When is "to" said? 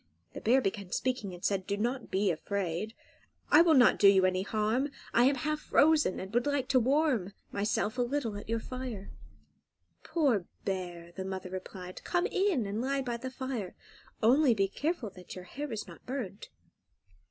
6.69-6.79